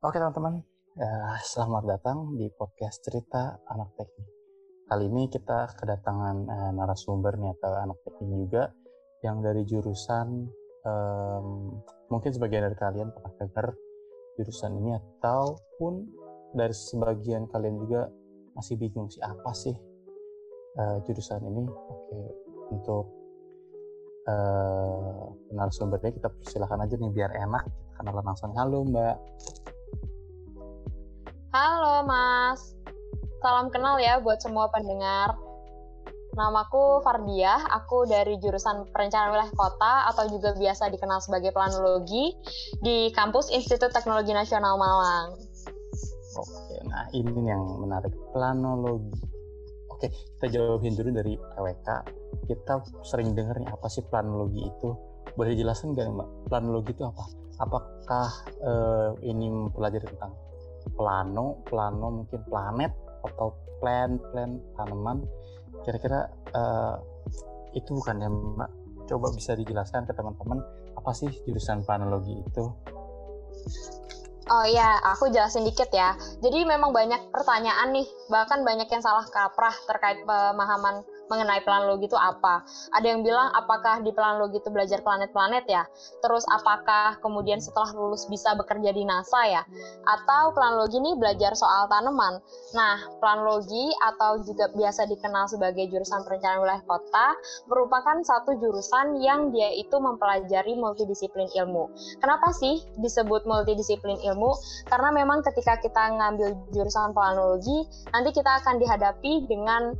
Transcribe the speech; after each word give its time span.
Oke 0.00 0.16
teman-teman, 0.16 0.64
ya, 0.96 1.36
selamat 1.44 1.84
datang 1.84 2.32
di 2.32 2.48
podcast 2.56 3.04
cerita 3.04 3.60
anak 3.68 3.92
teknik. 4.00 4.32
Kali 4.88 5.04
ini 5.12 5.28
kita 5.28 5.76
kedatangan 5.76 6.36
eh, 6.48 6.72
narasumber 6.72 7.36
nih 7.36 7.52
atau 7.60 7.84
anak 7.84 8.00
teknik 8.08 8.32
juga 8.32 8.72
yang 9.20 9.44
dari 9.44 9.60
jurusan 9.68 10.48
um, 10.88 11.76
mungkin 12.08 12.32
sebagian 12.32 12.64
dari 12.64 12.80
kalian 12.80 13.12
pernah 13.12 13.32
dengar 13.44 13.76
jurusan 14.40 14.72
ini 14.80 14.96
ataupun 14.96 16.08
dari 16.56 16.72
sebagian 16.72 17.44
kalian 17.52 17.76
juga 17.84 18.08
masih 18.56 18.80
bingung 18.80 19.12
sih 19.12 19.20
apa 19.20 19.52
sih 19.52 19.76
uh, 20.80 20.96
jurusan 21.04 21.44
ini. 21.44 21.68
Oke, 21.68 22.20
untuk 22.72 23.04
uh, 24.32 25.28
narasumbernya 25.52 26.08
kita 26.08 26.32
persilahkan 26.32 26.88
aja 26.88 26.96
nih 26.96 27.12
biar 27.12 27.36
enak 27.36 27.68
kita 27.68 28.00
kenalan 28.00 28.24
langsung. 28.32 28.56
Halo 28.56 28.80
Mbak. 28.88 29.16
Halo 31.50 32.06
Mas, 32.06 32.78
salam 33.42 33.74
kenal 33.74 33.98
ya 33.98 34.22
buat 34.22 34.38
semua 34.38 34.70
pendengar. 34.70 35.34
Namaku 36.38 37.02
Fardiah, 37.02 37.66
aku 37.74 38.06
dari 38.06 38.38
jurusan 38.38 38.86
Perencanaan 38.94 39.34
Wilayah 39.34 39.50
Kota 39.58 40.14
atau 40.14 40.30
juga 40.30 40.54
biasa 40.54 40.94
dikenal 40.94 41.18
sebagai 41.18 41.50
Planologi 41.50 42.38
di 42.78 43.10
kampus 43.10 43.50
Institut 43.50 43.90
Teknologi 43.90 44.30
Nasional 44.30 44.78
Malang. 44.78 45.42
Oke, 46.38 46.86
nah 46.86 47.10
ini 47.10 47.34
yang 47.42 47.82
menarik, 47.82 48.14
planologi. 48.30 49.10
Oke, 49.90 50.06
kita 50.06 50.54
jawabin 50.54 50.94
dulu 50.94 51.10
dari 51.10 51.34
PWK. 51.34 51.88
Kita 52.46 52.78
sering 53.02 53.34
dengar 53.34 53.58
apa 53.66 53.90
sih 53.90 54.06
planologi 54.06 54.70
itu? 54.70 54.94
Boleh 55.34 55.58
dijelasin 55.58 55.98
nggak 55.98 56.14
Mbak? 56.14 56.28
Planologi 56.46 56.94
itu 56.94 57.10
apa? 57.10 57.26
Apakah 57.58 58.28
uh, 58.62 59.10
ini 59.26 59.50
mempelajari 59.50 60.06
tentang 60.06 60.30
plano 60.96 61.60
plano 61.68 62.22
mungkin 62.22 62.40
planet 62.48 62.92
atau 63.26 63.52
plan 63.80 64.16
plan 64.32 64.60
tanaman. 64.76 65.24
Kira-kira 65.84 66.28
uh, 66.52 66.96
itu 67.72 67.90
bukan 67.96 68.16
ya 68.20 68.28
mbak? 68.28 68.70
Coba 69.08 69.32
bisa 69.34 69.56
dijelaskan 69.58 70.06
ke 70.06 70.12
teman-teman 70.14 70.62
apa 70.94 71.10
sih 71.16 71.30
jurusan 71.48 71.82
planologi 71.82 72.36
itu? 72.36 72.64
Oh 74.50 74.66
iya, 74.66 74.98
aku 75.06 75.30
jelasin 75.30 75.62
dikit 75.62 75.94
ya. 75.94 76.18
Jadi 76.42 76.66
memang 76.66 76.90
banyak 76.90 77.30
pertanyaan 77.30 77.94
nih, 77.94 78.06
bahkan 78.26 78.66
banyak 78.66 78.90
yang 78.90 78.98
salah 78.98 79.22
kaprah 79.30 79.74
terkait 79.86 80.26
pemahaman 80.26 81.06
mengenai 81.30 81.62
planologi 81.62 82.10
itu 82.10 82.18
apa. 82.18 82.66
Ada 82.92 83.06
yang 83.14 83.22
bilang 83.22 83.54
apakah 83.54 84.02
di 84.02 84.10
planologi 84.10 84.58
itu 84.58 84.68
belajar 84.68 84.98
planet-planet 85.00 85.64
ya? 85.70 85.86
Terus 86.20 86.42
apakah 86.50 87.22
kemudian 87.22 87.62
setelah 87.62 87.94
lulus 87.94 88.26
bisa 88.26 88.58
bekerja 88.58 88.90
di 88.90 89.06
NASA 89.06 89.40
ya? 89.46 89.62
Atau 90.04 90.52
planologi 90.52 90.98
ini 90.98 91.14
belajar 91.14 91.54
soal 91.54 91.86
tanaman? 91.86 92.42
Nah, 92.74 92.98
planologi 93.22 93.94
atau 94.10 94.42
juga 94.42 94.68
biasa 94.74 95.06
dikenal 95.06 95.46
sebagai 95.46 95.86
jurusan 95.86 96.26
perencanaan 96.26 96.60
wilayah 96.66 96.84
kota 96.84 97.38
merupakan 97.70 98.18
satu 98.26 98.58
jurusan 98.58 99.22
yang 99.22 99.54
dia 99.54 99.70
itu 99.70 99.94
mempelajari 100.02 100.74
multidisiplin 100.74 101.46
ilmu. 101.54 101.86
Kenapa 102.18 102.50
sih 102.50 102.82
disebut 102.98 103.46
multidisiplin 103.46 104.18
ilmu? 104.26 104.50
Karena 104.90 105.14
memang 105.14 105.46
ketika 105.46 105.78
kita 105.78 106.10
ngambil 106.18 106.58
jurusan 106.74 107.14
planologi, 107.14 107.86
nanti 108.10 108.34
kita 108.34 108.58
akan 108.64 108.82
dihadapi 108.82 109.46
dengan 109.46 109.94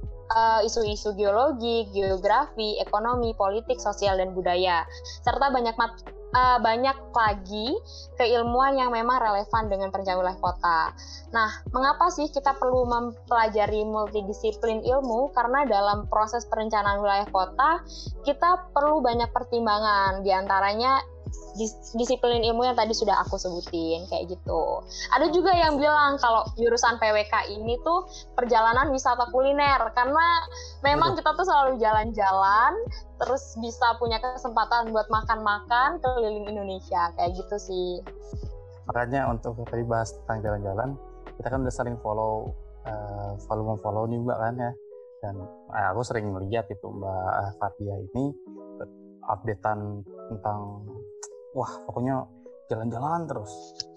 isu-isu 0.63 1.11
uh, 1.11 1.17
geologi, 1.17 1.91
geografi, 1.91 2.79
ekonomi, 2.79 3.35
politik, 3.35 3.83
sosial 3.83 4.19
dan 4.19 4.31
budaya, 4.31 4.87
serta 5.27 5.51
banyak 5.51 5.75
uh, 6.35 6.59
banyak 6.63 6.97
lagi 7.11 7.75
keilmuan 8.15 8.79
yang 8.79 8.95
memang 8.95 9.19
relevan 9.19 9.67
dengan 9.67 9.89
perencanaan 9.91 10.23
wilayah 10.23 10.41
kota. 10.41 10.81
Nah, 11.35 11.51
mengapa 11.75 12.11
sih 12.15 12.31
kita 12.31 12.55
perlu 12.59 12.87
mempelajari 12.87 13.83
multidisiplin 13.87 14.83
ilmu? 14.87 15.35
Karena 15.35 15.67
dalam 15.67 16.07
proses 16.07 16.47
perencanaan 16.47 17.03
wilayah 17.03 17.29
kota, 17.31 17.83
kita 18.23 18.71
perlu 18.71 19.03
banyak 19.03 19.31
pertimbangan, 19.35 20.23
di 20.23 20.31
antaranya 20.31 21.03
disiplin 21.99 22.43
ilmu 22.47 22.63
yang 22.63 22.79
tadi 22.79 22.95
sudah 22.95 23.21
aku 23.27 23.37
sebutin 23.37 24.07
kayak 24.07 24.31
gitu. 24.31 24.63
Ada 25.15 25.31
juga 25.35 25.51
yang 25.55 25.77
bilang 25.77 26.17
kalau 26.23 26.47
jurusan 26.55 26.97
PWK 27.03 27.51
ini 27.51 27.79
tuh 27.83 28.07
perjalanan 28.39 28.91
wisata 28.95 29.29
kuliner 29.35 29.81
karena 29.93 30.27
memang 30.87 31.19
kita 31.19 31.35
tuh 31.35 31.47
selalu 31.47 31.83
jalan-jalan 31.83 32.73
terus 33.21 33.59
bisa 33.61 33.99
punya 34.01 34.17
kesempatan 34.23 34.95
buat 34.95 35.11
makan-makan 35.13 36.01
keliling 36.01 36.47
Indonesia 36.49 37.13
kayak 37.19 37.37
gitu 37.37 37.57
sih. 37.59 37.91
Makanya 38.89 39.31
untuk 39.31 39.59
tadi 39.69 39.85
bahas 39.87 40.17
tentang 40.25 40.43
jalan-jalan, 40.43 40.99
kita 41.39 41.47
kan 41.47 41.63
udah 41.63 41.75
saling 41.75 41.97
follow 42.01 42.51
uh, 42.89 43.39
follow 43.47 43.77
follow 43.79 44.09
nih 44.09 44.19
Mbak 44.19 44.39
kan 44.39 44.55
ya. 44.59 44.73
Dan 45.21 45.37
eh, 45.77 45.87
aku 45.93 46.01
sering 46.01 46.33
melihat 46.33 46.65
itu 46.73 46.89
Mbak 46.89 47.61
Fatia 47.61 47.93
ini 47.93 48.33
updatean 49.29 50.01
tentang 50.33 50.89
wah 51.55 51.73
pokoknya 51.87 52.27
jalan-jalan 52.71 53.27
terus. 53.27 53.53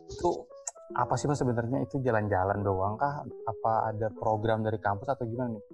Itu 0.09 0.45
apa 0.93 1.13
sih 1.17 1.25
mas 1.29 1.41
sebenarnya? 1.41 1.85
Itu 1.85 2.01
jalan-jalan 2.01 2.61
doang 2.65 2.97
kah? 2.97 3.25
Apa 3.25 3.93
ada 3.93 4.09
program 4.13 4.65
dari 4.65 4.77
kampus 4.81 5.09
atau 5.09 5.25
gimana 5.25 5.57
nih? 5.57 5.65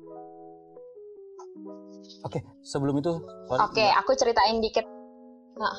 Oke 2.25 2.39
sebelum 2.65 2.99
itu 2.99 3.13
oke 3.47 3.85
aku 3.95 4.11
ceritain 4.15 4.59
dikit. 4.59 4.83
Nah 5.55 5.75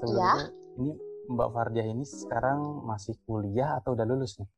sebelum 0.00 0.20
ya. 0.20 0.32
itu 0.36 0.46
ini 0.76 0.92
Mbak 1.26 1.48
Fardia 1.50 1.84
ini 1.84 2.04
sekarang 2.06 2.86
masih 2.86 3.16
kuliah 3.24 3.80
atau 3.80 3.96
udah 3.96 4.04
lulus 4.04 4.36
nih? 4.38 4.48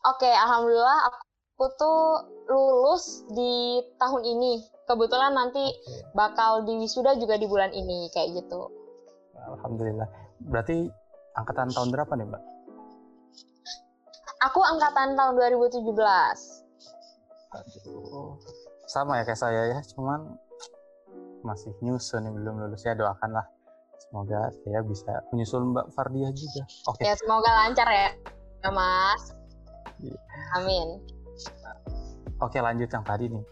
Oke 0.00 0.30
alhamdulillah 0.32 1.12
aku 1.12 1.29
tuh 1.76 2.24
lulus 2.50 3.26
di 3.30 3.84
tahun 4.00 4.22
ini 4.26 4.52
kebetulan 4.88 5.36
nanti 5.36 5.62
bakal 6.16 6.66
di 6.66 6.74
wisuda 6.82 7.14
juga 7.20 7.38
di 7.38 7.46
bulan 7.46 7.70
ini 7.70 8.10
kayak 8.10 8.42
gitu. 8.42 8.70
Alhamdulillah. 9.38 10.08
Berarti 10.40 10.88
angkatan 11.36 11.70
tahun 11.70 11.88
berapa 11.94 12.12
nih, 12.16 12.26
Mbak? 12.26 12.42
Aku 14.50 14.60
angkatan 14.64 15.14
tahun 15.14 15.32
2017. 15.36 15.84
Aduh. 17.54 18.40
Sama 18.90 19.22
ya 19.22 19.24
kayak 19.28 19.38
saya 19.38 19.62
ya, 19.70 19.78
cuman 19.94 20.34
masih 21.46 21.72
nyusun 21.80 22.26
nih 22.26 22.32
belum 22.36 22.60
lulus 22.60 22.84
ya 22.84 22.92
doakanlah 22.92 23.48
semoga 24.10 24.50
saya 24.66 24.80
bisa 24.84 25.22
menyusul 25.30 25.62
Mbak 25.70 25.86
Fardia 25.94 26.28
juga. 26.34 26.66
Oke. 26.90 27.06
Okay. 27.06 27.12
Ya 27.12 27.14
semoga 27.14 27.50
lancar 27.62 27.86
ya, 27.86 28.10
ya 28.66 28.70
Mas. 28.74 29.22
Iya. 30.02 30.18
Amin. 30.58 31.19
Oke 32.40 32.58
lanjut 32.58 32.88
yang 32.88 33.04
tadi 33.04 33.28
nih 33.28 33.44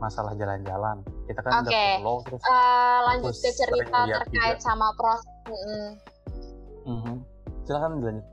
masalah 0.00 0.32
jalan-jalan. 0.34 1.04
Kita 1.28 1.40
kan 1.44 1.62
okay. 1.62 1.68
udah 1.68 1.84
follow 2.00 2.18
terus. 2.24 2.42
Uh, 2.48 2.98
lanjut 3.12 3.34
ke 3.36 3.50
cerita 3.52 3.98
terkait 4.08 4.56
juga. 4.58 4.64
sama 4.64 4.88
proses. 4.96 5.28
Mm. 5.46 5.90
Mm-hmm. 6.88 7.16
Silakan 7.68 8.00
dilanjut. 8.00 8.26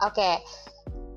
Oke, 0.00 0.16
okay. 0.16 0.34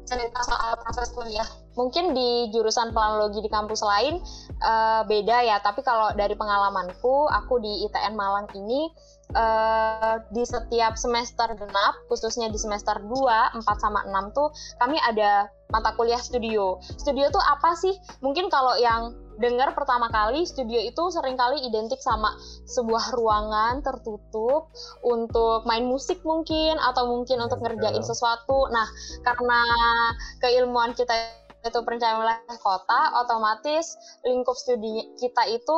cerita 0.04 0.44
soal 0.44 0.76
proses 0.84 1.08
kuliah. 1.16 1.48
Mungkin 1.80 2.12
di 2.12 2.52
jurusan 2.52 2.92
planologi 2.92 3.40
di 3.40 3.48
kampus 3.48 3.80
lain 3.80 4.20
uh, 4.60 5.08
beda 5.08 5.40
ya, 5.48 5.64
tapi 5.64 5.88
kalau 5.88 6.12
dari 6.20 6.36
pengalamanku, 6.36 7.32
aku 7.32 7.64
di 7.64 7.88
ITN 7.88 8.12
Malang 8.20 8.52
ini 8.60 8.92
uh, 9.34 10.16
di 10.32 10.44
setiap 10.46 10.98
semester 10.98 11.50
genap, 11.58 11.94
khususnya 12.08 12.50
di 12.50 12.58
semester 12.58 12.98
2, 13.02 13.10
4 13.10 13.84
sama 13.84 14.06
6 14.06 14.38
tuh 14.38 14.50
kami 14.80 14.98
ada 15.02 15.50
mata 15.74 15.94
kuliah 15.98 16.22
studio. 16.22 16.78
Studio 17.02 17.34
tuh 17.34 17.42
apa 17.42 17.74
sih? 17.74 17.94
Mungkin 18.22 18.48
kalau 18.54 18.78
yang 18.78 19.18
dengar 19.42 19.74
pertama 19.74 20.14
kali 20.14 20.46
studio 20.46 20.78
itu 20.78 21.04
sering 21.10 21.34
kali 21.34 21.58
identik 21.66 21.98
sama 22.06 22.38
sebuah 22.70 23.18
ruangan 23.18 23.82
tertutup 23.82 24.70
untuk 25.02 25.66
main 25.66 25.90
musik 25.90 26.22
mungkin 26.22 26.78
atau 26.78 27.10
mungkin 27.10 27.42
untuk 27.42 27.58
iya, 27.62 27.74
ngerjain 27.74 28.04
sesuatu. 28.06 28.70
Nah, 28.70 28.86
karena 29.26 29.62
keilmuan 30.38 30.94
kita 30.94 31.14
itu 31.64 31.80
perencanaan 31.82 32.20
wilayah 32.22 32.60
kota, 32.60 33.02
otomatis 33.24 33.96
lingkup 34.28 34.54
studi 34.60 35.16
kita 35.16 35.48
itu 35.48 35.78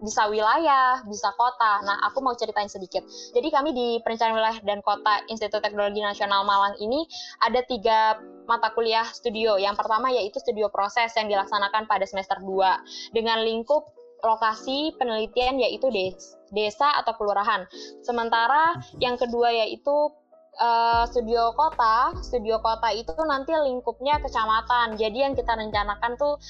bisa 0.00 0.28
wilayah, 0.28 1.00
bisa 1.08 1.32
kota. 1.36 1.80
Nah, 1.84 1.96
aku 2.08 2.20
mau 2.20 2.36
ceritain 2.36 2.68
sedikit. 2.68 3.04
Jadi 3.32 3.48
kami 3.48 3.72
di 3.72 3.88
Perencanaan 4.04 4.36
Wilayah 4.36 4.60
dan 4.64 4.78
Kota 4.84 5.24
Institut 5.32 5.64
Teknologi 5.64 6.04
Nasional 6.04 6.44
Malang 6.44 6.76
ini 6.80 7.08
ada 7.40 7.64
tiga 7.64 8.20
mata 8.44 8.72
kuliah 8.76 9.06
studio. 9.08 9.56
Yang 9.56 9.80
pertama 9.80 10.12
yaitu 10.12 10.36
studio 10.40 10.68
proses 10.68 11.12
yang 11.16 11.26
dilaksanakan 11.32 11.88
pada 11.88 12.04
semester 12.04 12.36
2 12.40 13.16
dengan 13.16 13.40
lingkup 13.42 13.88
lokasi 14.24 14.96
penelitian 14.96 15.60
yaitu 15.60 15.88
desa 16.52 16.88
atau 17.00 17.12
kelurahan. 17.16 17.68
Sementara 18.00 18.80
yang 18.98 19.20
kedua 19.20 19.52
yaitu 19.52 19.92
uh, 20.60 21.04
studio 21.08 21.52
kota, 21.52 22.16
studio 22.24 22.58
kota 22.60 22.92
itu 22.92 23.12
nanti 23.28 23.52
lingkupnya 23.52 24.20
kecamatan. 24.20 24.96
Jadi 24.96 25.18
yang 25.20 25.34
kita 25.36 25.52
rencanakan 25.52 26.16
tuh 26.16 26.40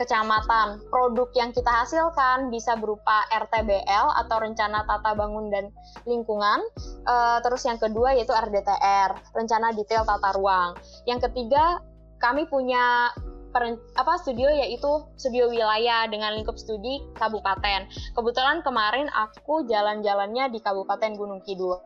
kecamatan. 0.00 0.80
Produk 0.88 1.28
yang 1.36 1.52
kita 1.52 1.68
hasilkan 1.68 2.48
bisa 2.48 2.72
berupa 2.80 3.28
RTBL 3.28 4.06
atau 4.24 4.36
Rencana 4.40 4.88
Tata 4.88 5.12
Bangun 5.12 5.52
dan 5.52 5.68
Lingkungan. 6.08 6.64
Uh, 7.04 7.38
terus 7.44 7.68
yang 7.68 7.76
kedua 7.76 8.16
yaitu 8.16 8.32
RDTR, 8.32 9.36
Rencana 9.36 9.76
Detail 9.76 10.08
Tata 10.08 10.32
Ruang. 10.32 10.80
Yang 11.04 11.28
ketiga, 11.28 11.84
kami 12.16 12.48
punya 12.48 13.12
per, 13.52 13.76
apa 13.98 14.14
studio 14.22 14.48
yaitu 14.48 14.88
studio 15.18 15.50
wilayah 15.50 16.06
dengan 16.08 16.32
lingkup 16.38 16.56
studi 16.56 17.02
kabupaten. 17.18 17.90
Kebetulan 18.16 18.64
kemarin 18.64 19.10
aku 19.12 19.66
jalan-jalannya 19.66 20.54
di 20.54 20.58
Kabupaten 20.62 21.12
Gunung 21.18 21.42
Kidul. 21.44 21.76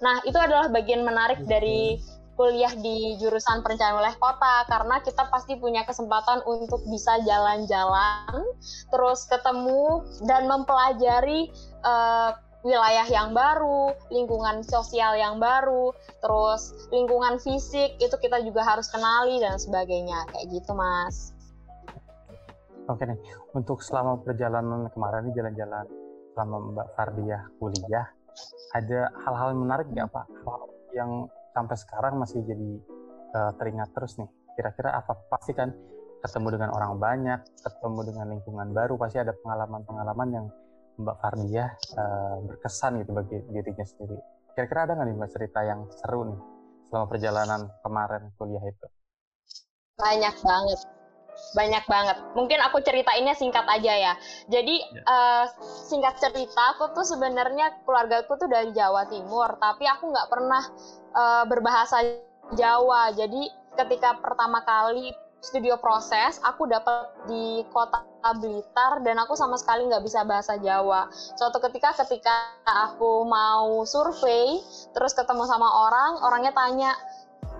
Nah, 0.00 0.24
itu 0.24 0.38
adalah 0.40 0.72
bagian 0.72 1.04
menarik 1.04 1.44
dari 1.44 2.00
kuliah 2.32 2.72
di 2.72 3.20
jurusan 3.20 3.60
perencanaan 3.60 4.00
wilayah 4.00 4.18
kota 4.18 4.64
karena 4.66 4.96
kita 5.04 5.28
pasti 5.28 5.60
punya 5.60 5.84
kesempatan 5.84 6.40
untuk 6.48 6.80
bisa 6.88 7.20
jalan-jalan, 7.22 8.40
terus 8.88 9.28
ketemu 9.28 10.00
dan 10.24 10.48
mempelajari 10.48 11.52
uh, 11.84 12.32
wilayah 12.62 13.04
yang 13.10 13.34
baru, 13.34 13.92
lingkungan 14.08 14.62
sosial 14.62 15.18
yang 15.18 15.42
baru, 15.42 15.92
terus 16.22 16.88
lingkungan 16.94 17.36
fisik 17.42 17.98
itu 17.98 18.16
kita 18.22 18.38
juga 18.40 18.62
harus 18.62 18.86
kenali 18.88 19.42
dan 19.42 19.58
sebagainya 19.58 20.24
kayak 20.30 20.46
gitu, 20.50 20.72
Mas. 20.72 21.34
Oke 22.90 23.06
nih, 23.06 23.18
untuk 23.54 23.82
selama 23.82 24.18
perjalanan 24.22 24.90
kemarin 24.90 25.30
nih 25.30 25.34
jalan-jalan 25.38 25.86
selama 26.34 26.56
Mbak 26.74 26.88
Fardiah 26.96 27.42
kuliah, 27.60 28.06
ada 28.72 29.12
hal-hal 29.22 29.54
menarik 29.54 29.86
nggak 29.92 30.08
Pak? 30.10 30.26
Hal 30.48 30.62
yang 30.96 31.10
sampai 31.52 31.76
sekarang 31.76 32.18
masih 32.18 32.40
jadi 32.44 32.70
uh, 33.36 33.52
teringat 33.56 33.92
terus 33.92 34.16
nih. 34.18 34.28
Kira-kira 34.56 34.96
apa? 34.96 35.16
Pasti 35.28 35.52
kan 35.56 35.72
ketemu 36.20 36.58
dengan 36.58 36.70
orang 36.72 36.96
banyak, 37.00 37.40
ketemu 37.60 38.00
dengan 38.12 38.26
lingkungan 38.32 38.68
baru, 38.72 38.94
pasti 39.00 39.18
ada 39.20 39.32
pengalaman-pengalaman 39.36 40.28
yang 40.32 40.46
Mbak 41.00 41.16
Fardiah 41.18 41.72
uh, 41.96 42.36
berkesan 42.46 43.00
gitu 43.00 43.16
bagi 43.16 43.40
dirinya 43.48 43.86
sendiri. 43.86 44.16
Kira-kira 44.52 44.84
ada 44.84 44.92
nggak 45.00 45.06
nih 45.08 45.16
Mbak 45.16 45.30
cerita 45.32 45.60
yang 45.64 45.80
seru 45.88 46.28
nih 46.28 46.40
selama 46.92 47.06
perjalanan 47.08 47.60
kemarin 47.80 48.22
kuliah 48.36 48.64
itu? 48.68 48.86
Banyak 49.96 50.36
banget 50.44 50.80
banyak 51.52 51.84
banget. 51.90 52.16
Mungkin 52.32 52.58
aku 52.64 52.80
ceritainnya 52.80 53.34
singkat 53.36 53.66
aja 53.68 53.92
ya. 53.92 54.14
Jadi 54.48 54.80
ya. 54.80 55.02
Uh, 55.04 55.44
singkat 55.90 56.16
cerita, 56.22 56.78
aku 56.78 56.94
tuh 56.96 57.04
sebenarnya 57.04 57.82
keluargaku 57.84 58.38
tuh 58.38 58.48
dari 58.48 58.70
Jawa 58.72 59.06
Timur, 59.10 59.58
tapi 59.60 59.84
aku 59.84 60.08
nggak 60.10 60.28
pernah 60.30 60.62
uh, 61.12 61.44
berbahasa 61.44 62.00
Jawa. 62.56 63.12
Jadi 63.12 63.50
ketika 63.76 64.16
pertama 64.20 64.64
kali 64.64 65.12
studio 65.42 65.74
proses, 65.82 66.38
aku 66.46 66.70
dapat 66.70 67.10
di 67.26 67.66
kota 67.74 68.06
Blitar 68.38 69.02
dan 69.02 69.18
aku 69.18 69.34
sama 69.34 69.58
sekali 69.58 69.90
nggak 69.90 70.06
bisa 70.06 70.22
bahasa 70.22 70.54
Jawa. 70.62 71.10
Suatu 71.10 71.58
ketika 71.58 71.90
ketika 72.06 72.54
aku 72.62 73.26
mau 73.26 73.82
survei, 73.82 74.62
terus 74.94 75.10
ketemu 75.10 75.42
sama 75.50 75.66
orang, 75.66 76.22
orangnya 76.22 76.54
tanya, 76.54 76.94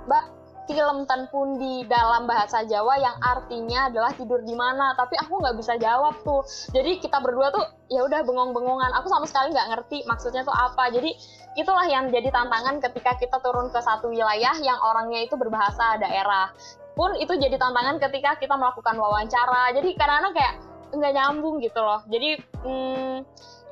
Mbak, 0.06 0.24
film 0.70 1.04
Tan 1.10 1.26
Pundi 1.28 1.82
dalam 1.90 2.30
bahasa 2.30 2.62
Jawa 2.62 2.94
yang 2.98 3.16
artinya 3.18 3.90
adalah 3.90 4.12
tidur 4.14 4.40
di 4.42 4.54
mana. 4.54 4.94
Tapi 4.94 5.18
aku 5.18 5.42
nggak 5.42 5.56
bisa 5.58 5.74
jawab 5.78 6.22
tuh. 6.22 6.46
Jadi 6.70 7.02
kita 7.02 7.18
berdua 7.18 7.50
tuh 7.50 7.64
ya 7.90 8.06
udah 8.06 8.22
bengong-bengongan. 8.22 8.94
Aku 9.02 9.10
sama 9.10 9.26
sekali 9.26 9.50
nggak 9.50 9.68
ngerti 9.74 10.06
maksudnya 10.06 10.46
tuh 10.46 10.54
apa. 10.54 10.90
Jadi 10.94 11.14
itulah 11.58 11.86
yang 11.90 12.08
jadi 12.14 12.30
tantangan 12.30 12.78
ketika 12.78 13.18
kita 13.18 13.36
turun 13.42 13.68
ke 13.74 13.80
satu 13.82 14.08
wilayah 14.08 14.54
yang 14.62 14.78
orangnya 14.78 15.26
itu 15.26 15.34
berbahasa 15.34 15.98
daerah. 15.98 16.54
Pun 16.92 17.16
itu 17.18 17.32
jadi 17.34 17.56
tantangan 17.58 17.98
ketika 17.98 18.38
kita 18.38 18.54
melakukan 18.54 18.94
wawancara. 18.94 19.74
Jadi 19.74 19.96
kadang-kadang 19.98 20.34
kayak 20.36 20.54
nggak 20.92 21.12
nyambung 21.16 21.58
gitu 21.58 21.80
loh. 21.82 22.00
Jadi 22.06 22.38
hmm, 22.38 23.16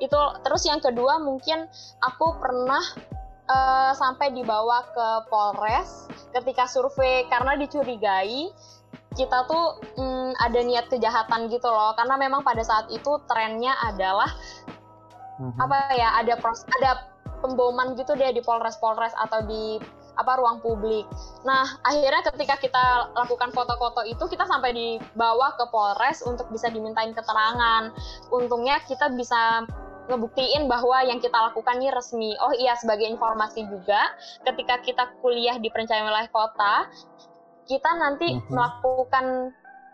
itu. 0.03 0.19
Terus 0.43 0.63
yang 0.67 0.81
kedua 0.83 1.21
mungkin 1.23 1.69
aku 2.03 2.35
pernah 2.41 2.83
uh, 3.51 3.91
sampai 3.91 4.31
dibawa 4.31 4.87
ke 4.95 5.07
Polres 5.27 6.07
ketika 6.31 6.63
survei 6.71 7.27
karena 7.27 7.59
dicurigai 7.59 8.47
kita 9.11 9.43
tuh 9.43 9.83
hmm, 9.99 10.39
ada 10.39 10.59
niat 10.63 10.87
kejahatan 10.87 11.51
gitu 11.51 11.67
loh 11.67 11.91
karena 11.99 12.15
memang 12.15 12.47
pada 12.47 12.63
saat 12.63 12.87
itu 12.87 13.19
trennya 13.27 13.75
adalah 13.83 14.31
mm-hmm. 15.35 15.59
apa 15.59 15.77
ya 15.99 16.15
ada 16.23 16.39
pros, 16.39 16.63
ada 16.79 17.11
pemboman 17.43 17.99
gitu 17.99 18.15
deh 18.15 18.31
di 18.31 18.39
Polres-Polres 18.39 19.11
atau 19.19 19.43
di 19.43 19.81
apa 20.15 20.37
ruang 20.37 20.59
publik. 20.59 21.07
Nah, 21.47 21.65
akhirnya 21.87 22.21
ketika 22.29 22.59
kita 22.59 22.83
lakukan 23.15 23.49
foto-foto 23.55 24.03
itu 24.05 24.21
kita 24.27 24.43
sampai 24.45 24.75
dibawa 24.75 25.55
ke 25.55 25.65
Polres 25.71 26.21
untuk 26.27 26.51
bisa 26.51 26.67
dimintain 26.67 27.15
keterangan. 27.15 27.89
Untungnya 28.29 28.83
kita 28.85 29.09
bisa 29.15 29.65
ngebuktiin 30.09 30.65
bahwa 30.65 31.05
yang 31.05 31.21
kita 31.21 31.35
lakukan 31.35 31.77
ini 31.77 31.89
resmi. 31.93 32.31
Oh 32.41 32.53
iya, 32.55 32.73
sebagai 32.77 33.05
informasi 33.05 33.67
juga, 33.69 34.01
ketika 34.47 34.81
kita 34.81 35.03
kuliah 35.21 35.57
di 35.61 35.69
perencanaan 35.69 36.09
wilayah 36.09 36.31
kota, 36.31 36.75
kita 37.69 37.89
nanti 37.97 38.27
mm-hmm. 38.33 38.49
melakukan 38.49 39.25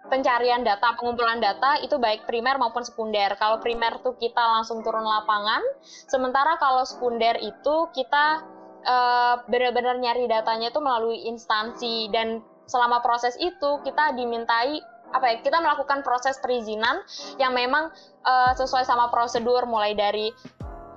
pencarian 0.07 0.63
data, 0.63 0.95
pengumpulan 0.95 1.44
data 1.44 1.83
itu 1.83 2.00
baik 2.00 2.24
primer 2.24 2.56
maupun 2.56 2.81
sekunder. 2.81 3.36
Kalau 3.36 3.59
primer 3.59 4.00
tuh 4.00 4.15
kita 4.15 4.39
langsung 4.39 4.80
turun 4.81 5.04
lapangan, 5.04 5.59
sementara 6.07 6.56
kalau 6.57 6.88
sekunder 6.88 7.36
itu 7.44 7.75
kita 7.92 8.48
uh, 8.88 9.36
benar-benar 9.51 10.00
nyari 10.00 10.25
datanya 10.31 10.71
itu 10.71 10.80
melalui 10.80 11.27
instansi 11.27 12.07
dan 12.09 12.39
selama 12.68 13.00
proses 13.04 13.36
itu 13.39 13.83
kita 13.83 14.15
dimintai 14.15 14.80
apa 15.12 15.25
ya 15.31 15.36
kita 15.39 15.57
melakukan 15.63 16.04
proses 16.04 16.36
perizinan 16.44 17.00
yang 17.39 17.56
memang 17.56 17.92
uh, 18.27 18.51
sesuai 18.56 18.83
sama 18.83 19.07
prosedur 19.07 19.63
mulai 19.63 19.95
dari 19.95 20.31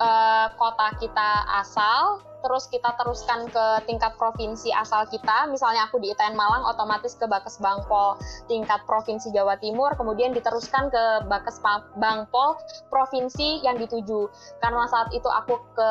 uh, 0.01 0.47
kota 0.59 0.97
kita 0.99 1.31
asal 1.62 2.25
terus 2.41 2.67
kita 2.73 2.97
teruskan 2.97 3.47
ke 3.53 3.65
tingkat 3.85 4.17
provinsi 4.17 4.73
asal 4.73 5.05
kita. 5.12 5.45
Misalnya 5.53 5.87
aku 5.89 6.01
di 6.01 6.09
ITN 6.09 6.33
Malang 6.33 6.65
otomatis 6.65 7.12
ke 7.15 7.29
Bakes 7.29 7.61
Bangpol 7.61 8.17
tingkat 8.49 8.81
provinsi 8.89 9.29
Jawa 9.31 9.61
Timur 9.61 9.93
kemudian 9.95 10.33
diteruskan 10.33 10.89
ke 10.89 11.05
Bakes 11.29 11.61
Bangpol 12.01 12.57
provinsi 12.89 13.61
yang 13.61 13.77
dituju. 13.77 14.33
Karena 14.65 14.89
saat 14.89 15.12
itu 15.12 15.29
aku 15.29 15.61
ke 15.77 15.91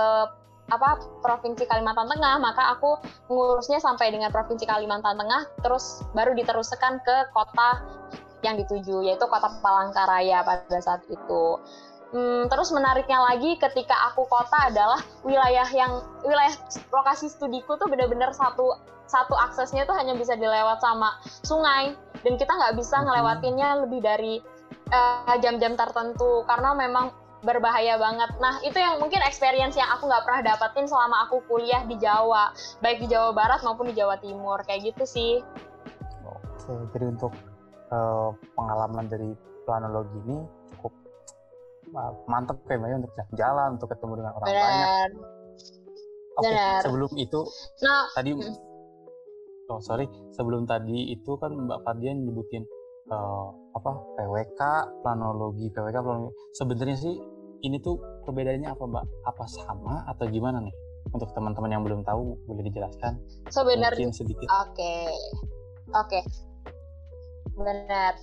apa 0.70 1.02
provinsi 1.22 1.66
Kalimantan 1.66 2.08
Tengah 2.08 2.38
maka 2.38 2.78
aku 2.78 3.02
mengurusnya 3.28 3.82
sampai 3.82 4.14
dengan 4.14 4.30
provinsi 4.30 4.66
Kalimantan 4.66 5.18
Tengah 5.18 5.50
terus 5.66 6.06
baru 6.14 6.34
diteruskan 6.38 7.02
ke 7.02 7.16
kota 7.34 7.84
yang 8.46 8.56
dituju 8.56 9.04
yaitu 9.04 9.26
kota 9.28 9.52
Palangkaraya 9.60 10.46
pada 10.46 10.80
saat 10.80 11.04
itu. 11.12 11.60
Hmm, 12.10 12.50
terus 12.50 12.74
menariknya 12.74 13.22
lagi 13.22 13.54
ketika 13.62 13.94
aku 14.10 14.26
kota 14.26 14.74
adalah 14.74 14.98
wilayah 15.22 15.68
yang 15.70 16.02
wilayah 16.26 16.58
lokasi 16.90 17.30
studiku 17.30 17.78
tuh 17.78 17.86
benar-benar 17.86 18.34
satu 18.34 18.74
satu 19.06 19.38
aksesnya 19.38 19.86
tuh 19.86 19.94
hanya 19.94 20.18
bisa 20.18 20.34
dilewat 20.34 20.82
sama 20.82 21.22
sungai 21.46 21.94
dan 22.26 22.34
kita 22.38 22.50
nggak 22.50 22.82
bisa 22.82 22.98
ngelewatinnya 23.06 23.86
lebih 23.86 24.02
dari 24.02 24.42
eh, 24.90 25.36
jam-jam 25.42 25.78
uh, 25.78 25.80
tertentu 25.86 26.46
karena 26.50 26.74
memang 26.74 27.14
berbahaya 27.40 27.96
banget. 27.96 28.30
Nah, 28.44 28.60
itu 28.68 28.76
yang 28.76 29.00
mungkin 29.00 29.24
experience 29.24 29.76
yang 29.80 29.88
aku 29.96 30.12
nggak 30.12 30.24
pernah 30.28 30.42
dapetin 30.44 30.86
selama 30.88 31.28
aku 31.28 31.40
kuliah 31.48 31.84
di 31.88 31.96
Jawa, 31.96 32.52
baik 32.84 33.04
di 33.04 33.08
Jawa 33.08 33.32
Barat 33.32 33.64
maupun 33.64 33.88
di 33.88 33.96
Jawa 33.96 34.20
Timur, 34.20 34.60
kayak 34.68 34.92
gitu 34.92 35.04
sih. 35.08 35.40
Oke, 36.28 36.74
jadi 36.92 37.06
untuk 37.16 37.34
uh, 37.90 38.36
pengalaman 38.54 39.08
dari 39.08 39.32
planologi 39.64 40.20
ini 40.28 40.38
cukup 40.76 40.94
uh, 41.96 42.12
mantep 42.28 42.60
kayaknya 42.68 43.08
untuk 43.08 43.14
jalan, 43.40 43.80
untuk 43.80 43.88
ketemu 43.92 44.14
dengan 44.20 44.34
orang 44.36 44.48
Benar. 44.48 44.64
banyak. 44.64 45.10
Oke, 46.40 46.56
okay, 46.56 46.80
sebelum 46.88 47.12
itu 47.20 47.42
nah, 47.84 48.08
tadi 48.16 48.32
mm. 48.32 48.56
oh 49.68 49.82
sorry, 49.84 50.08
sebelum 50.32 50.64
tadi 50.64 51.12
itu 51.12 51.36
kan 51.36 51.52
Mbak 51.52 51.84
Fadian 51.84 52.24
nyebutin 52.24 52.64
uh, 53.10 53.48
apa 53.76 53.92
PWK 54.18 54.62
planologi 55.02 55.68
PWK 55.74 55.98
planologi. 56.02 56.34
Sebenarnya 56.56 56.98
sih 56.98 57.16
ini 57.66 57.78
tuh 57.84 58.00
perbedaannya 58.26 58.70
apa 58.72 58.84
mbak? 58.86 59.06
Apa 59.28 59.44
sama 59.50 60.06
atau 60.08 60.26
gimana 60.30 60.64
nih? 60.64 60.76
Untuk 61.10 61.34
teman-teman 61.34 61.74
yang 61.74 61.84
belum 61.84 62.06
tahu 62.06 62.38
boleh 62.46 62.64
dijelaskan? 62.70 63.18
Sebenarnya 63.50 64.14
sedikit. 64.14 64.46
Oke. 64.46 64.78
Okay. 64.78 65.10
oke. 65.94 66.10
Okay. 66.10 66.24
benar. 67.60 68.16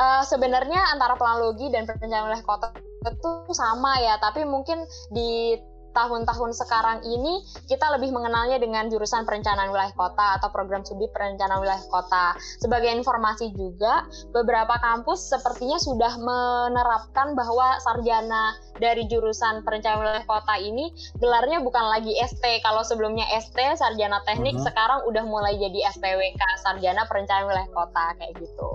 Uh, 0.00 0.24
sebenarnya 0.24 0.80
antara 0.96 1.12
planologi 1.20 1.68
dan 1.68 1.84
perencanaan 1.84 2.32
wilayah 2.32 2.46
kota 2.46 2.72
itu 3.04 3.30
sama 3.54 4.00
ya 4.02 4.18
tapi 4.18 4.42
mungkin 4.42 4.82
di 5.12 5.54
tahun-tahun 5.92 6.50
sekarang 6.54 6.98
ini 7.04 7.44
kita 7.66 7.84
lebih 7.96 8.12
mengenalnya 8.12 8.60
dengan 8.60 8.88
jurusan 8.88 9.24
perencanaan 9.24 9.72
wilayah 9.72 9.92
kota 9.94 10.40
atau 10.40 10.48
program 10.52 10.84
studi 10.84 11.08
perencanaan 11.12 11.60
wilayah 11.60 11.84
kota. 11.88 12.36
Sebagai 12.60 12.92
informasi 12.92 13.52
juga, 13.56 14.06
beberapa 14.32 14.76
kampus 14.80 15.28
sepertinya 15.28 15.78
sudah 15.80 16.12
menerapkan 16.20 17.32
bahwa 17.36 17.78
sarjana 17.82 18.56
dari 18.78 19.06
jurusan 19.10 19.66
perencanaan 19.66 20.00
wilayah 20.02 20.26
kota 20.26 20.54
ini 20.60 20.90
gelarnya 21.18 21.60
bukan 21.60 21.84
lagi 21.88 22.14
ST. 22.24 22.42
Kalau 22.62 22.82
sebelumnya 22.86 23.26
ST 23.38 23.56
sarjana 23.78 24.22
teknik, 24.24 24.56
uh 24.56 24.62
-huh. 24.62 24.66
sekarang 24.70 25.00
udah 25.08 25.24
mulai 25.26 25.58
jadi 25.58 25.90
SPWK 25.94 26.42
sarjana 26.62 27.04
perencanaan 27.06 27.46
wilayah 27.50 27.70
kota 27.74 28.14
kayak 28.18 28.32
gitu. 28.38 28.70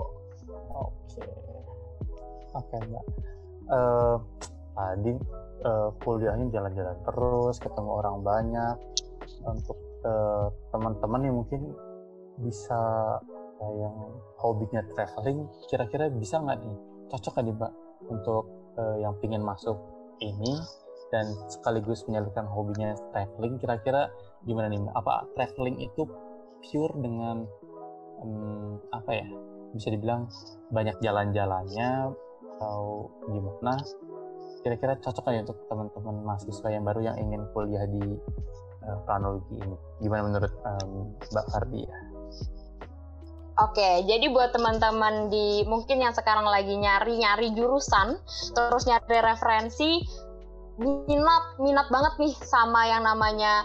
Oke. 0.74 1.24
Oke 2.54 2.76
mbak. 2.86 3.04
Uh, 3.64 4.20
tadi 4.76 5.16
uh, 5.64 5.90
kuliahnya 6.04 6.52
jalan-jalan 6.52 6.96
terus, 7.02 7.56
ketemu 7.58 7.90
orang 7.90 8.16
banyak. 8.20 8.76
Untuk 9.44 9.76
uh, 10.04 10.52
teman-teman 10.70 11.20
yang 11.24 11.36
mungkin 11.40 11.72
bisa 12.44 12.80
uh, 13.58 13.74
yang 13.80 13.96
hobinya 14.38 14.84
traveling, 14.92 15.48
kira-kira 15.72 16.12
bisa 16.12 16.38
nggak 16.38 16.60
nih? 16.60 16.76
Cocok 17.08 17.32
nggak 17.40 17.44
nih 17.48 17.54
mbak 17.56 17.72
untuk 18.12 18.44
uh, 18.76 18.96
yang 19.00 19.16
pingin 19.18 19.40
masuk 19.40 19.80
ini 20.20 20.60
dan 21.12 21.30
sekaligus 21.46 22.02
menyalurkan 22.10 22.48
hobinya 22.48 22.96
traveling 23.14 23.54
kira-kira 23.60 24.10
gimana 24.42 24.66
nih 24.72 24.82
apa 24.98 25.30
traveling 25.38 25.78
itu 25.78 26.10
pure 26.64 26.94
dengan 26.98 27.46
um, 28.18 28.82
apa 28.90 29.10
ya 29.14 29.26
bisa 29.74 29.94
dibilang 29.94 30.26
banyak 30.74 30.98
jalan-jalannya 30.98 32.14
atau 32.58 33.10
gimana 33.30 33.78
kira-kira 34.64 34.96
cocok 34.96 35.28
ya 35.28 35.44
untuk 35.44 35.60
teman-teman 35.68 36.24
mahasiswa 36.24 36.68
yang 36.72 36.88
baru 36.88 37.04
yang 37.04 37.16
ingin 37.20 37.44
kuliah 37.52 37.84
di 37.84 38.16
uh, 38.88 38.98
planologi 39.04 39.60
ini 39.60 39.76
gimana 40.00 40.24
menurut 40.24 40.52
um, 40.64 41.12
Mbak 41.20 41.46
Fardi 41.52 41.84
ya? 41.84 41.98
Oke, 43.54 44.02
jadi 44.10 44.26
buat 44.34 44.50
teman-teman 44.50 45.30
di 45.30 45.62
mungkin 45.70 46.02
yang 46.02 46.10
sekarang 46.10 46.42
lagi 46.42 46.74
nyari-nyari 46.74 47.54
jurusan, 47.54 48.18
terus 48.50 48.82
nyari 48.82 49.22
referensi, 49.22 50.02
minat 50.82 51.44
minat 51.62 51.86
banget 51.86 52.18
nih 52.18 52.34
sama 52.42 52.82
yang 52.90 53.06
namanya 53.06 53.62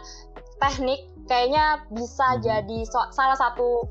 teknik, 0.62 1.10
kayaknya 1.26 1.82
bisa 1.90 2.38
hmm. 2.38 2.42
jadi 2.46 2.80
so 2.86 3.02
salah 3.10 3.34
satu 3.34 3.90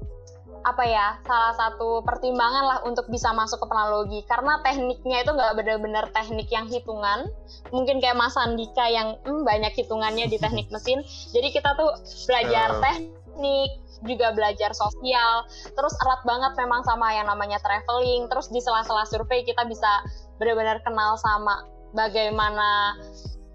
apa 0.66 0.84
ya 0.84 1.18
salah 1.24 1.54
satu 1.54 2.02
pertimbangan 2.02 2.64
lah 2.64 2.78
untuk 2.86 3.06
bisa 3.10 3.30
masuk 3.34 3.62
ke 3.62 3.66
planologi 3.66 4.20
karena 4.26 4.58
tekniknya 4.62 5.22
itu 5.22 5.30
nggak 5.34 5.54
benar-benar 5.58 6.04
teknik 6.10 6.48
yang 6.50 6.66
hitungan. 6.66 7.30
Mungkin 7.70 8.02
kayak 8.02 8.18
Mas 8.18 8.34
Andika 8.34 8.86
yang 8.90 9.18
hmm, 9.22 9.46
banyak 9.46 9.74
hitungannya 9.74 10.26
di 10.26 10.38
teknik 10.40 10.70
mesin. 10.74 11.02
Jadi 11.34 11.48
kita 11.54 11.74
tuh 11.78 11.90
belajar 12.26 12.78
uh. 12.78 12.80
teknik 12.82 13.70
juga 14.06 14.30
belajar 14.34 14.70
sosial. 14.74 15.46
Terus 15.74 15.94
erat 16.06 16.22
banget 16.22 16.52
memang 16.58 16.86
sama 16.86 17.10
yang 17.14 17.26
namanya 17.26 17.58
traveling. 17.62 18.30
Terus 18.30 18.50
di 18.50 18.62
sela-sela 18.62 19.06
survei 19.06 19.42
kita 19.42 19.66
bisa 19.66 20.06
benar-benar 20.38 20.82
kenal 20.86 21.18
sama 21.18 21.66
bagaimana 21.94 22.94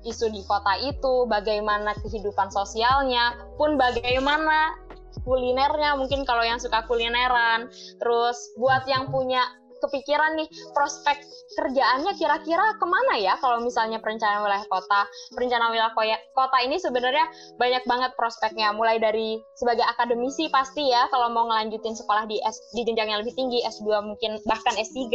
isu 0.04 0.30
di 0.36 0.44
kota 0.44 0.76
itu, 0.84 1.26
bagaimana 1.32 1.96
kehidupan 2.04 2.52
sosialnya, 2.52 3.40
pun 3.56 3.80
bagaimana 3.80 4.76
kulinernya 5.22 5.94
mungkin 5.96 6.26
kalau 6.26 6.42
yang 6.42 6.58
suka 6.58 6.84
kulineran. 6.90 7.70
Terus 8.02 8.38
buat 8.58 8.84
yang 8.90 9.14
punya 9.14 9.42
kepikiran 9.84 10.40
nih 10.40 10.48
prospek 10.72 11.20
kerjaannya 11.60 12.16
kira-kira 12.16 12.80
ke 12.80 12.86
mana 12.88 13.20
ya? 13.20 13.36
Kalau 13.44 13.60
misalnya 13.60 14.00
perencanaan 14.00 14.48
wilayah 14.48 14.64
kota. 14.72 15.04
Perencanaan 15.36 15.76
wilayah 15.76 15.92
kota 16.32 16.58
ini 16.64 16.80
sebenarnya 16.80 17.28
banyak 17.60 17.84
banget 17.84 18.12
prospeknya. 18.16 18.72
Mulai 18.72 19.04
dari 19.04 19.36
sebagai 19.60 19.84
akademisi 19.84 20.48
pasti 20.48 20.88
ya 20.88 21.12
kalau 21.12 21.28
mau 21.36 21.52
ngelanjutin 21.52 22.00
sekolah 22.00 22.24
di 22.32 22.40
S, 22.48 22.56
di 22.72 22.88
jenjang 22.88 23.12
yang 23.12 23.20
lebih 23.22 23.36
tinggi 23.36 23.60
S2 23.68 24.00
mungkin 24.08 24.40
bahkan 24.48 24.74
S3 24.80 25.12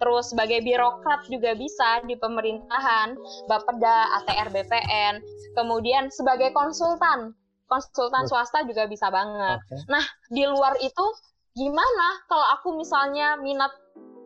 terus 0.00 0.32
sebagai 0.32 0.64
birokrat 0.64 1.28
juga 1.28 1.52
bisa 1.54 2.00
di 2.08 2.16
pemerintahan 2.16 3.14
Bapeda 3.46 4.18
ATR 4.22 4.48
BPN 4.50 5.20
kemudian 5.54 6.10
sebagai 6.10 6.50
konsultan 6.54 7.34
konsultan 7.68 8.24
swasta 8.26 8.64
juga 8.64 8.88
bisa 8.88 9.12
banget. 9.12 9.60
Okay. 9.68 9.84
Nah, 9.92 10.04
di 10.32 10.42
luar 10.48 10.74
itu 10.80 11.06
gimana 11.52 12.08
kalau 12.26 12.46
aku 12.58 12.68
misalnya 12.74 13.36
minat 13.38 13.70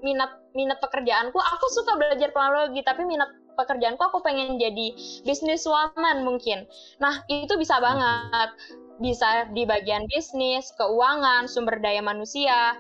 minat 0.03 0.31
minat 0.55 0.79
pekerjaanku, 0.79 1.39
aku 1.39 1.67
suka 1.75 1.99
belajar 1.99 2.31
planologi 2.31 2.83
tapi 2.83 3.07
minat 3.07 3.29
pekerjaanku 3.55 4.01
aku 4.01 4.25
pengen 4.25 4.57
jadi 4.57 4.97
bisnis 5.27 5.69
woman 5.69 6.25
mungkin. 6.25 6.65
Nah, 7.03 7.23
itu 7.29 7.55
bisa 7.61 7.79
banget. 7.83 8.51
Bisa 9.03 9.51
di 9.51 9.67
bagian 9.67 10.07
bisnis, 10.07 10.71
keuangan, 10.79 11.51
sumber 11.51 11.83
daya 11.83 12.01
manusia, 12.05 12.79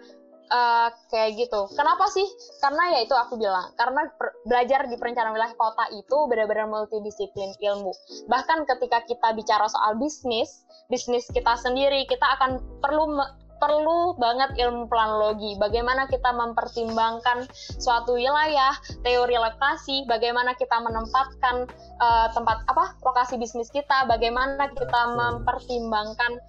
uh, 0.53 0.89
kayak 1.09 1.41
gitu. 1.41 1.67
Kenapa 1.73 2.07
sih? 2.13 2.29
Karena 2.61 2.93
ya 2.93 3.01
itu 3.09 3.17
aku 3.17 3.41
bilang, 3.41 3.73
karena 3.81 4.07
belajar 4.45 4.87
di 4.87 4.97
perencanaan 5.01 5.33
wilayah 5.33 5.57
kota 5.57 5.89
itu 5.97 6.17
benar-benar 6.29 6.69
multidisiplin 6.69 7.57
ilmu. 7.59 7.91
Bahkan 8.29 8.69
ketika 8.69 9.03
kita 9.09 9.33
bicara 9.33 9.67
soal 9.67 9.97
bisnis, 9.97 10.63
bisnis 10.93 11.27
kita 11.33 11.57
sendiri, 11.57 12.05
kita 12.07 12.25
akan 12.39 12.61
perlu 12.85 13.17
perlu 13.63 14.19
banget 14.19 14.59
ilmu 14.59 14.91
planologi. 14.91 15.55
Bagaimana 15.55 16.11
kita 16.11 16.35
mempertimbangkan 16.35 17.47
suatu 17.79 18.19
wilayah, 18.19 18.75
teori 19.07 19.39
lokasi, 19.39 20.03
bagaimana 20.11 20.59
kita 20.59 20.83
menempatkan 20.83 21.71
uh, 22.03 22.27
tempat 22.35 22.67
apa 22.67 22.99
lokasi 23.07 23.39
bisnis 23.39 23.71
kita, 23.71 24.11
bagaimana 24.11 24.67
kita 24.75 25.15
mempertimbangkan 25.15 26.43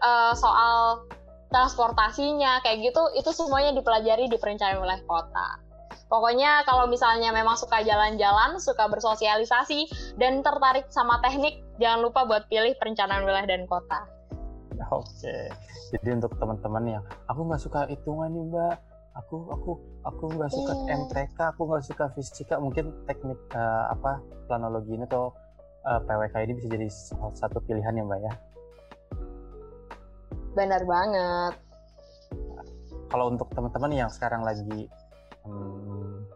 uh, 0.00 0.32
soal 0.32 1.04
transportasinya 1.54 2.58
kayak 2.66 2.90
gitu 2.90 3.02
itu 3.14 3.30
semuanya 3.30 3.70
dipelajari 3.78 4.26
di 4.26 4.34
perencanaan 4.34 4.82
wilayah 4.82 5.04
kota. 5.06 5.48
Pokoknya 6.10 6.66
kalau 6.66 6.90
misalnya 6.90 7.30
memang 7.30 7.54
suka 7.54 7.80
jalan-jalan, 7.80 8.58
suka 8.58 8.90
bersosialisasi, 8.90 9.88
dan 10.18 10.42
tertarik 10.42 10.90
sama 10.90 11.22
teknik, 11.22 11.62
jangan 11.78 12.04
lupa 12.04 12.26
buat 12.26 12.44
pilih 12.50 12.74
perencanaan 12.76 13.24
wilayah 13.24 13.46
dan 13.48 13.64
kota. 13.70 14.04
Oke, 14.92 15.48
jadi 15.96 16.18
untuk 16.18 16.34
teman-teman 16.36 16.98
yang 16.98 17.04
aku 17.30 17.40
nggak 17.46 17.62
suka 17.62 17.80
hitungan 17.88 18.30
nih 18.34 18.44
mbak, 18.52 18.76
aku 19.16 19.48
aku 19.48 19.70
aku 20.02 20.24
nggak 20.34 20.50
suka 20.50 20.72
yeah. 20.84 20.98
MTK, 20.98 21.38
aku 21.54 21.62
nggak 21.70 21.84
suka 21.86 22.04
fisika, 22.12 22.54
mungkin 22.58 22.90
teknik 23.08 23.38
uh, 23.54 23.94
apa 23.94 24.20
planologi 24.50 24.98
ini 24.98 25.06
atau 25.08 25.32
uh, 25.88 25.98
eh, 25.98 26.00
PWK 26.04 26.34
ini 26.44 26.52
bisa 26.58 26.68
jadi 26.68 26.86
salah 26.90 27.34
satu 27.38 27.58
pilihan 27.64 27.96
ya 27.96 28.04
mbak 28.04 28.20
ya. 28.22 28.32
Benar 30.54 30.82
banget. 30.86 31.54
Kalau 33.10 33.30
untuk 33.30 33.50
teman-teman 33.54 33.92
yang 33.94 34.10
sekarang 34.10 34.42
lagi 34.42 34.86
hmm, 35.46 36.26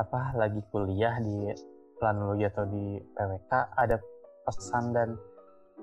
apa 0.00 0.32
lagi 0.36 0.60
kuliah 0.72 1.20
di 1.20 1.52
planologi 2.00 2.44
atau 2.48 2.64
di 2.68 2.96
PWK 2.96 3.52
ada 3.76 3.96
pesan 4.48 4.96
dan 4.96 5.08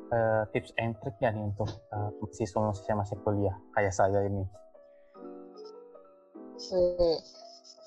uh, 0.10 0.44
tips 0.50 0.74
and 0.82 0.98
trick 1.01 1.17
ya 1.22 1.29
nih 1.29 1.46
untuk 1.46 1.70
uh, 1.94 2.10
mahasiswa 2.22 2.94
masih 2.98 3.17
kuliah 3.22 3.56
kayak 3.77 3.94
saya 3.94 4.25
ini? 4.25 4.44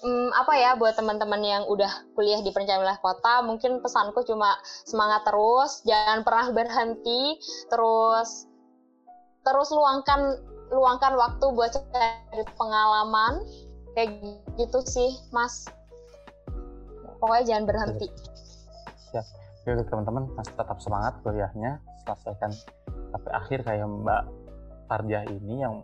Hmm, 0.01 0.33
apa 0.33 0.57
ya 0.57 0.81
buat 0.81 0.97
teman-teman 0.97 1.45
yang 1.45 1.63
udah 1.69 2.09
kuliah 2.17 2.41
di 2.41 2.49
perencanaan 2.55 2.87
wilayah 2.87 3.03
kota, 3.05 3.45
mungkin 3.45 3.85
pesanku 3.85 4.25
cuma 4.25 4.57
semangat 4.89 5.29
terus, 5.29 5.85
jangan 5.85 6.25
pernah 6.25 6.49
berhenti, 6.57 7.37
terus 7.69 8.50
terus 9.45 9.69
luangkan 9.73 10.41
luangkan 10.71 11.13
waktu 11.19 11.45
buat 11.53 11.73
cari 11.75 12.45
pengalaman. 12.55 13.43
Kayak 13.99 14.23
gitu 14.55 14.79
sih 14.87 15.11
mas. 15.35 15.67
Pokoknya 17.19 17.45
jangan 17.45 17.65
berhenti. 17.67 18.07
Siap. 19.11 19.27
Jadi 19.67 19.83
teman-teman 19.91 20.31
masih 20.39 20.55
tetap 20.55 20.79
semangat 20.79 21.19
kuliahnya. 21.27 21.83
Selesaikan 22.07 22.55
sampai 23.11 23.33
akhir 23.35 23.59
kayak 23.67 23.85
Mbak 23.85 24.23
Fardia 24.87 25.27
ini 25.27 25.61
yang 25.61 25.83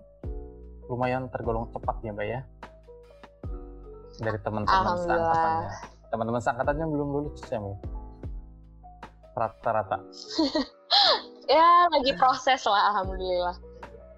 lumayan 0.87 1.27
tergolong 1.35 1.67
cepat 1.75 1.99
ya 2.07 2.15
Mbak 2.15 2.27
ya. 2.31 2.41
Dari 4.23 4.39
teman-teman 4.41 4.97
seangkatannya. 5.03 5.71
Teman-teman 6.09 6.41
seangkatannya 6.41 6.87
belum 6.89 7.09
lulus 7.11 7.43
ya 7.51 7.59
Mbak? 7.59 7.79
Rata-rata 9.37 10.01
ya 11.47 11.91
lagi 11.91 12.13
proses 12.19 12.63
lah 12.67 12.95
alhamdulillah. 12.95 13.57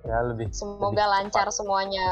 Ya 0.07 0.19
lebih 0.25 0.49
semoga 0.53 1.05
lebih 1.05 1.07
lancar 1.09 1.47
cepat. 1.49 1.57
semuanya. 1.57 2.09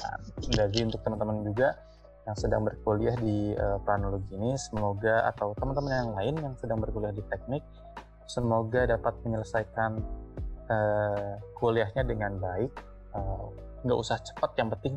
Nah, 0.00 0.16
jadi 0.56 0.78
untuk 0.88 1.00
teman-teman 1.04 1.44
juga 1.44 1.76
yang 2.24 2.36
sedang 2.36 2.62
berkuliah 2.64 3.16
di 3.20 3.52
uh, 3.56 3.80
planologi 3.84 4.36
ini 4.36 4.56
semoga 4.56 5.28
atau 5.32 5.52
teman-teman 5.56 5.92
yang 5.92 6.12
lain 6.16 6.34
yang 6.40 6.54
sedang 6.60 6.78
berkuliah 6.78 7.12
di 7.12 7.24
teknik 7.28 7.64
semoga 8.30 8.86
dapat 8.86 9.14
menyelesaikan 9.26 9.98
uh, 10.70 11.34
kuliahnya 11.58 12.06
dengan 12.06 12.38
baik. 12.38 12.70
Uh, 13.10 13.50
nggak 13.82 13.98
usah 13.98 14.20
cepat 14.22 14.54
yang 14.60 14.68
penting 14.70 14.94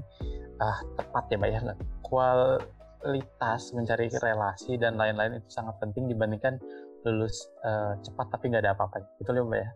uh, 0.61 0.79
tepat 0.95 1.23
ya 1.33 1.35
mbak 1.41 1.49
ya. 1.49 1.59
Kualitas 2.05 3.73
mencari 3.73 4.07
relasi 4.21 4.77
dan 4.77 4.99
lain-lain 5.01 5.41
itu 5.41 5.49
sangat 5.49 5.81
penting 5.81 6.05
dibandingkan 6.05 6.61
lulus 7.03 7.51
uh, 7.63 7.99
cepat 7.99 8.27
tapi 8.31 8.49
nggak 8.49 8.63
ada 8.63 8.73
apa-apa. 8.75 9.03
Itu 9.19 9.31
ya 9.31 9.43
mbak 9.43 9.59
ya. 9.59 9.69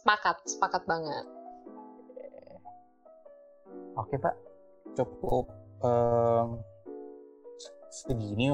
Sepakat 0.00 0.36
sepakat 0.48 0.82
banget. 0.88 1.24
Oke 3.98 4.16
pak. 4.16 4.34
Cukup 4.96 5.52
um, 5.84 6.58
segini 7.92 8.50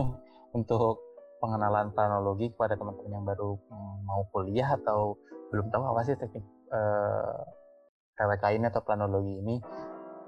untuk 0.55 1.01
pengenalan 1.39 1.93
teknologi 1.93 2.49
kepada 2.57 2.75
teman-teman 2.81 3.21
yang 3.21 3.27
baru 3.27 3.51
mm, 3.69 3.97
mau 4.09 4.23
kuliah 4.33 4.69
atau 4.81 5.21
belum 5.53 5.69
tahu 5.69 5.83
apa 5.85 6.01
sih 6.09 6.17
teknik 6.17 6.45
uh, 6.73 8.51
ini 8.51 8.67
atau 8.67 8.81
planologi 8.83 9.35
ini. 9.45 9.57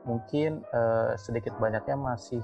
Mungkin 0.06 0.62
uh, 0.70 1.18
sedikit 1.18 1.58
banyaknya 1.58 1.98
masih 1.98 2.38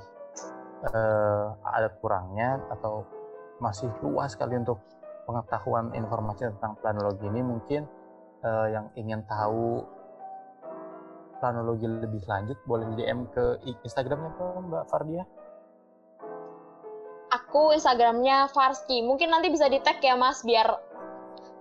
uh, 0.90 1.54
ada 1.62 1.88
kurangnya 2.02 2.58
atau 2.70 3.06
masih 3.62 3.90
luas 4.02 4.34
sekali 4.34 4.58
untuk 4.58 4.82
pengetahuan 5.22 5.94
informasi 5.94 6.50
tentang 6.50 6.74
planologi 6.82 7.26
ini 7.30 7.40
mungkin 7.46 7.86
uh, 8.42 8.66
yang 8.66 8.90
ingin 8.98 9.22
tahu 9.30 9.86
planologi 11.38 11.86
lebih 11.86 12.22
lanjut 12.26 12.58
boleh 12.66 12.86
DM 12.94 13.26
ke 13.34 13.58
Instagramnya 13.82 14.30
kok 14.38 14.62
Mbak 14.62 14.84
Fardia? 14.90 15.24
Aku 17.32 17.72
Instagramnya 17.74 18.46
Farski. 18.52 19.02
Mungkin 19.02 19.32
nanti 19.32 19.48
bisa 19.48 19.66
di 19.66 19.80
tag 19.82 19.98
ya 20.04 20.14
Mas 20.14 20.44
biar 20.46 20.91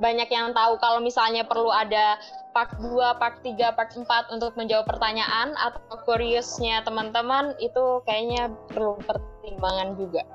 banyak 0.02 0.30
yang 0.34 0.50
tahu 0.52 0.82
kalau 0.82 0.98
misalnya 0.98 1.46
perlu 1.46 1.70
ada 1.70 2.18
part 2.52 2.74
2, 2.82 3.22
part 3.22 3.38
3, 3.46 3.78
part 3.78 3.94
4 3.94 4.34
untuk 4.34 4.58
menjawab 4.58 4.90
pertanyaan 4.90 5.54
atau 5.56 6.02
curiousnya 6.04 6.82
teman-teman 6.82 7.54
itu 7.62 8.02
kayaknya 8.10 8.50
perlu 8.74 8.98
pertimbangan 9.06 9.94
juga. 9.96 10.26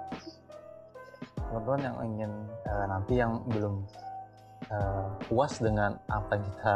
Teman-teman 1.50 1.80
yang 1.82 1.96
ingin 2.14 2.32
uh, 2.70 2.86
nanti 2.86 3.14
yang 3.18 3.42
belum 3.50 3.82
uh, 4.70 5.06
puas 5.26 5.58
dengan 5.58 5.98
apa 6.14 6.38
yang 6.38 6.46
kita 6.46 6.74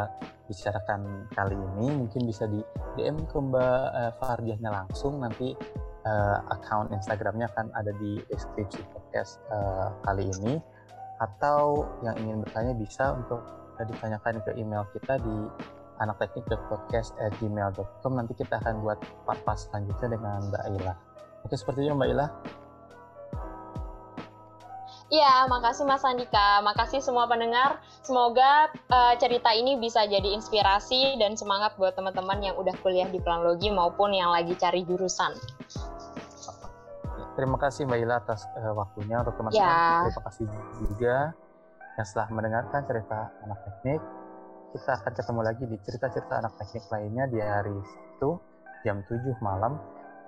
bicarakan 0.51 1.31
kali 1.31 1.55
ini 1.55 1.87
mungkin 1.95 2.27
bisa 2.27 2.51
di 2.51 2.59
DM 2.99 3.23
ke 3.31 3.39
Mbak 3.39 3.83
uh, 3.95 4.13
Fardiahnya 4.19 4.71
langsung 4.83 5.23
nanti 5.23 5.55
uh, 6.03 6.39
account 6.51 6.91
Instagramnya 6.91 7.47
akan 7.55 7.71
ada 7.79 7.95
di 8.03 8.19
deskripsi 8.27 8.83
podcast 8.91 9.39
uh, 9.55 9.95
kali 10.03 10.27
ini 10.27 10.59
atau 11.21 11.85
yang 12.01 12.17
ingin 12.17 12.41
bertanya 12.41 12.73
bisa 12.75 13.13
untuk 13.13 13.45
ditanyakan 13.81 14.45
ke 14.45 14.53
email 14.61 14.85
kita 14.93 15.17
di 15.21 15.49
anakteknik.podcast@gmail.com 16.01 18.13
nanti 18.17 18.33
kita 18.37 18.57
akan 18.61 18.81
buat 18.81 18.99
part-part 19.29 19.59
selanjutnya 19.61 20.09
dengan 20.17 20.41
Mbak 20.49 20.65
Ila. 20.81 20.95
Oke 21.45 21.57
seperti 21.57 21.81
itu 21.85 21.93
Mbak 21.93 22.09
Ila. 22.17 22.27
Iya, 25.11 25.51
makasih 25.51 25.91
Mas 25.91 26.07
Andika. 26.07 26.63
Makasih 26.63 27.03
semua 27.03 27.27
pendengar. 27.27 27.83
Semoga 28.07 28.71
uh, 28.95 29.19
cerita 29.19 29.51
ini 29.51 29.75
bisa 29.75 30.07
jadi 30.07 30.39
inspirasi 30.39 31.19
dan 31.19 31.35
semangat 31.35 31.75
buat 31.75 31.99
teman-teman 31.99 32.39
yang 32.39 32.55
udah 32.55 32.71
kuliah 32.79 33.11
di 33.11 33.19
planologi 33.19 33.75
maupun 33.75 34.15
yang 34.15 34.31
lagi 34.31 34.55
cari 34.55 34.87
jurusan. 34.87 35.35
Terima 37.41 37.57
kasih 37.57 37.89
Mbak 37.89 38.05
Ila 38.05 38.21
atas 38.21 38.45
uh, 38.53 38.77
waktunya 38.77 39.17
untuk 39.25 39.33
teman-teman. 39.41 39.65
Ya. 39.65 40.05
Terima 40.05 40.29
kasih 40.29 40.45
juga 40.77 41.33
yang 41.97 42.05
setelah 42.05 42.29
mendengarkan 42.37 42.85
cerita 42.85 43.33
anak 43.41 43.65
teknik. 43.65 43.97
Kita 44.77 45.01
akan 45.01 45.13
ketemu 45.17 45.41
lagi 45.41 45.65
di 45.65 45.81
cerita-cerita 45.81 46.37
anak 46.37 46.61
teknik 46.61 46.85
lainnya 46.93 47.25
di 47.33 47.41
hari 47.41 47.73
Sabtu 47.81 48.37
jam 48.85 49.01
7 49.09 49.41
malam. 49.41 49.81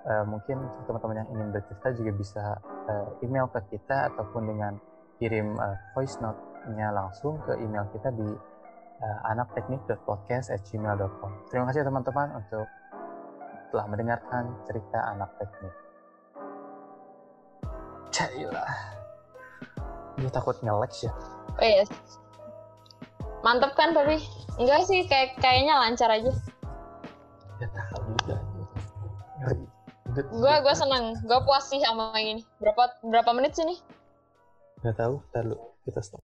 Uh, 0.09 0.25
mungkin 0.25 0.57
teman-teman 0.89 1.21
yang 1.21 1.29
ingin 1.37 1.53
bercerita 1.53 1.93
juga 1.93 2.17
bisa 2.17 2.57
uh, 2.89 3.13
email 3.21 3.45
ke 3.53 3.61
kita 3.77 4.09
ataupun 4.09 4.49
dengan 4.49 4.81
kirim 5.21 5.53
uh, 5.61 5.77
voice 5.93 6.17
note-nya 6.17 6.97
langsung 6.97 7.37
ke 7.45 7.61
email 7.61 7.85
kita 7.93 8.09
di 8.09 8.25
uh, 8.25 9.29
anakteknik.podcast@gmail.com. 9.29 11.31
Terima 11.53 11.69
kasih 11.69 11.85
teman-teman 11.85 12.41
untuk 12.41 12.65
telah 13.69 13.85
mendengarkan 13.85 14.65
cerita 14.65 15.13
anak 15.13 15.29
teknik. 15.37 15.82
Cailah. 18.13 18.71
Gue 20.21 20.29
takut 20.29 20.53
nge 20.61 21.09
ya. 21.09 21.11
Oh 21.57 21.65
iya. 21.65 21.83
Mantep 23.41 23.73
kan 23.73 23.97
tapi? 23.97 24.21
Enggak 24.61 24.85
sih, 24.85 25.01
kayak 25.09 25.41
kayaknya 25.41 25.73
lancar 25.81 26.13
aja. 26.13 26.29
Ya 27.57 27.67
tahu 27.73 28.13
juga. 28.21 28.37
Gue 30.13 30.53
gue 30.61 30.75
seneng, 30.77 31.17
gue 31.25 31.39
puas 31.41 31.65
sih 31.65 31.81
sama 31.81 32.13
ini. 32.21 32.45
Berapa 32.61 33.01
berapa 33.01 33.33
menit 33.33 33.57
sih 33.57 33.65
nih? 33.65 33.81
Gak 34.85 35.01
tahu, 35.01 35.25
tahu 35.33 35.57
kita 35.89 36.05
stop. 36.05 36.21